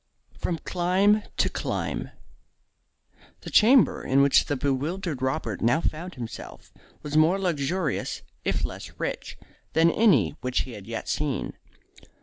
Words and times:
FROM 0.39 0.57
CLIME 0.57 1.21
TO 1.37 1.47
CLIME 1.47 2.09
The 3.41 3.51
chamber 3.51 4.03
in 4.03 4.23
which 4.23 4.45
the 4.45 4.55
bewildered 4.55 5.21
Robert 5.21 5.61
now 5.61 5.79
found 5.79 6.15
himself 6.15 6.73
was 7.03 7.15
more 7.15 7.37
luxurious, 7.37 8.23
if 8.43 8.65
less 8.65 8.93
rich, 8.99 9.37
than 9.73 9.91
any 9.91 10.35
which 10.41 10.61
he 10.61 10.71
had 10.71 10.87
yet 10.87 11.07
seen. 11.07 11.53